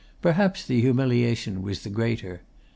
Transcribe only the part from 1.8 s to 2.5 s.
the greater.